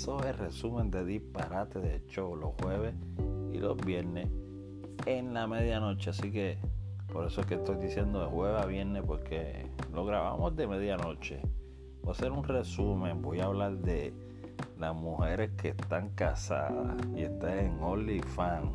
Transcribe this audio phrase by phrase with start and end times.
[0.00, 2.94] Eso es resumen de disparate de show los jueves
[3.52, 4.30] y los viernes
[5.04, 6.08] en la medianoche.
[6.08, 6.56] Así que
[7.12, 11.42] por eso es que estoy diciendo de jueves a viernes porque lo grabamos de medianoche.
[12.00, 14.14] Voy a hacer un resumen, voy a hablar de
[14.78, 18.70] las mujeres que están casadas y están en OnlyFans.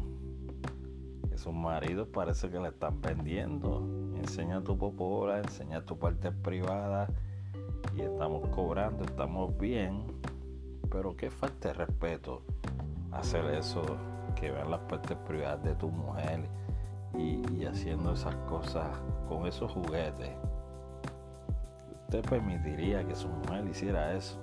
[1.38, 3.80] Sus maridos parece que le están vendiendo.
[4.16, 7.08] Enseña tu popola, enseña tu parte privada
[7.98, 10.04] y estamos cobrando, estamos bien.
[10.96, 12.42] Pero qué falta de respeto
[13.12, 13.84] hacer eso,
[14.34, 16.48] que vean las partes privadas de tu mujer
[17.18, 18.88] y, haciendo esas cosas
[19.28, 20.32] con esos juguetes.
[22.04, 24.40] ¿Usted permitiría que su mujer hiciera eso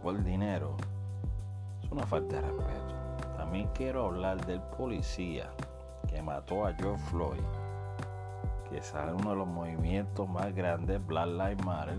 [0.00, 0.76] por dinero?
[1.82, 2.94] Es una falta de respeto.
[3.36, 5.50] También quiero hablar del policía
[6.06, 7.42] que mató a George Floyd,
[8.68, 11.98] que es uno de los movimientos más grandes, Black Lives Matter,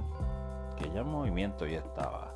[0.78, 2.31] que ya el movimiento ya estaba.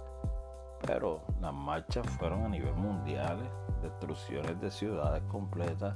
[0.85, 3.37] Pero las marchas fueron a nivel mundial,
[3.81, 5.95] destrucciones de ciudades completas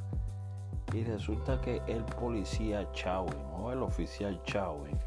[0.94, 4.97] y resulta que el policía Chawin o el oficial Chawin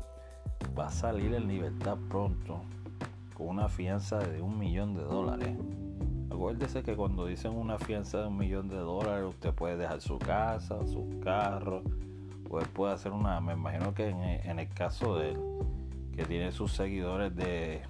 [0.79, 2.63] va a salir en libertad pronto
[3.35, 5.57] con una fianza de un millón de dólares.
[6.31, 10.19] Acuérdese que cuando dicen una fianza de un millón de dólares, usted puede dejar su
[10.19, 11.83] casa, su carro,
[12.49, 13.41] o él puede hacer una.
[13.41, 15.39] Me imagino que en, el caso de él,
[16.15, 17.83] que tiene sus seguidores de,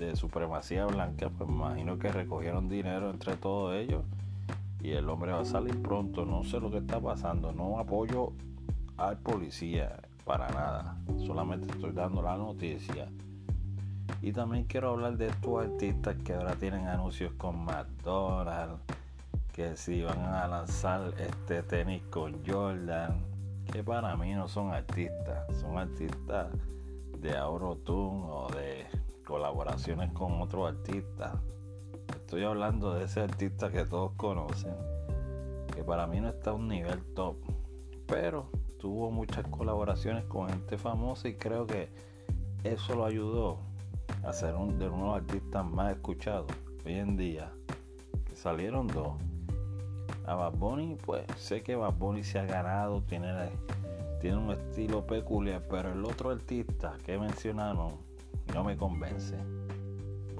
[0.00, 4.02] de supremacía blanca, pues imagino que recogieron dinero entre todos ellos
[4.82, 6.24] y el hombre va a salir pronto.
[6.24, 7.52] No sé lo que está pasando.
[7.52, 8.32] No apoyo
[8.96, 10.96] al policía para nada.
[11.26, 13.08] Solamente estoy dando la noticia.
[14.22, 18.80] Y también quiero hablar de estos artistas que ahora tienen anuncios con McDonald's.
[19.52, 23.20] Que si van a lanzar este tenis con Jordan.
[23.70, 25.56] Que para mí no son artistas.
[25.60, 26.48] Son artistas
[27.18, 28.86] de Auto-Tune o de
[29.30, 31.38] colaboraciones con otros artistas
[32.30, 34.74] Estoy hablando de ese artista que todos conocen,
[35.74, 37.36] que para mí no está a un nivel top,
[38.06, 41.88] pero tuvo muchas colaboraciones con gente famosa y creo que
[42.62, 43.58] eso lo ayudó
[44.22, 46.46] a ser uno de los artistas más escuchados
[46.84, 47.52] hoy en día.
[48.34, 49.14] Salieron dos.
[50.24, 53.32] A Bad Bunny, pues sé que Bad Bunny se ha ganado, tiene,
[54.20, 58.09] tiene un estilo peculiar, pero el otro artista que mencionaron
[58.54, 59.36] no me convence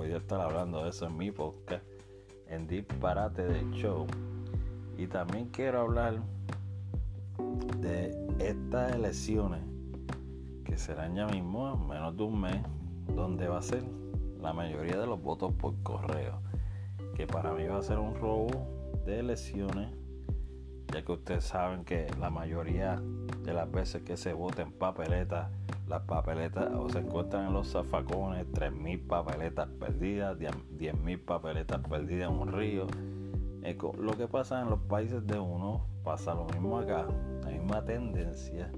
[0.00, 1.84] voy a estar hablando de eso en mi podcast,
[2.48, 4.06] en Disparate de Show.
[4.96, 6.22] Y también quiero hablar
[7.80, 9.60] de estas elecciones
[10.64, 12.62] que serán ya mismo en menos de un mes,
[13.14, 13.84] donde va a ser
[14.40, 16.40] la mayoría de los votos por correo.
[17.14, 18.48] Que para mí va a ser un robo
[19.04, 19.94] de elecciones,
[20.94, 23.02] ya que ustedes saben que la mayoría
[23.42, 25.50] de las veces que se vota en papeleta
[25.90, 32.36] las papeletas o se encuentran en los zafacones, 3.000 papeletas perdidas, 10.000 papeletas perdidas en
[32.38, 32.86] un río.
[33.98, 37.06] lo que pasa en los países de uno pasa lo mismo acá,
[37.42, 38.70] la misma tendencia.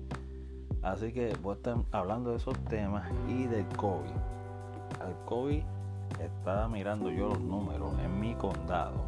[0.80, 4.16] Así que voy a estar hablando de esos temas y del COVID.
[5.02, 5.62] Al COVID
[6.18, 9.04] estaba mirando yo los números en mi condado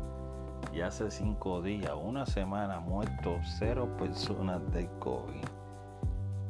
[0.75, 5.54] y hace cinco días, una semana, muerto cero personas del COVID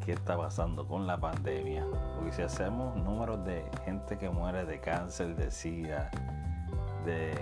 [0.05, 1.87] qué está pasando con la pandemia.
[2.17, 6.11] Porque si hacemos números de gente que muere de cáncer, de sida,
[7.05, 7.33] de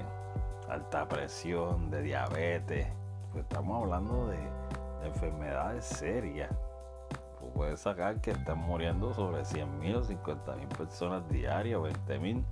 [0.68, 2.86] alta presión, de diabetes,
[3.32, 4.38] pues estamos hablando de,
[5.04, 6.48] enfermedades serias.
[7.40, 12.44] Pues puedes sacar que están muriendo sobre 100.000 o 50.000 personas diarias, 20.000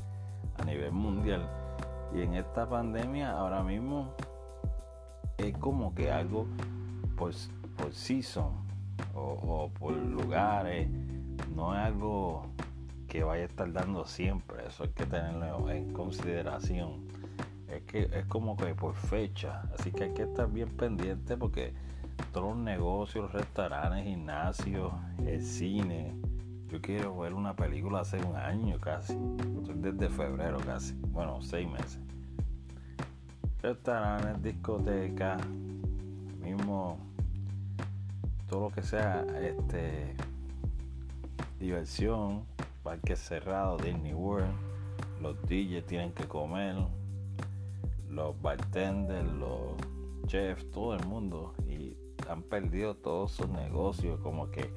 [0.59, 1.49] a nivel mundial.
[2.13, 4.13] Y en esta pandemia ahora mismo
[5.39, 6.49] es como que algo
[7.17, 7.33] por,
[7.77, 8.71] por season
[9.15, 9.93] o, por
[10.31, 12.47] no es algo
[13.09, 17.09] que vaya a estar dando siempre, eso hay que tenerlo en consideración.
[17.69, 21.73] Es que es como que por fecha, así que hay que estar bien pendiente porque
[22.33, 24.93] todos los negocios, restaurantes, gimnasios,
[25.27, 26.15] el cine,
[26.69, 29.17] yo quiero ver una película hace un año casi,
[29.75, 31.99] desde febrero casi, bueno, seis meses.
[33.61, 35.45] Restaurantes, discotecas,
[36.41, 37.10] mismo
[38.51, 40.17] todo lo que sea este
[41.61, 42.45] diversión,
[42.83, 44.51] parque cerrado, Disney World,
[45.23, 46.75] los DJs tienen que comer,
[48.09, 49.77] los bartenders, los
[50.27, 51.97] chefs, todo el mundo y
[52.29, 54.69] han perdido todos sus negocios, como que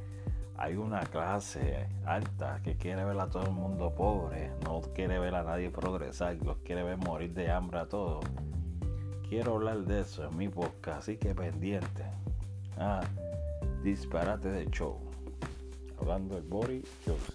[0.55, 5.33] hay una clase alta que quiere ver a todo el mundo pobre, no quiere ver
[5.33, 8.23] a nadie progresar, los quiere ver morir de hambre a todos.
[9.27, 12.05] Quiero hablar de eso en mi podcast, así que pendiente.
[12.77, 13.01] Ah,
[13.83, 14.97] disparate de show.
[15.99, 17.32] Hablando Boris Joseph.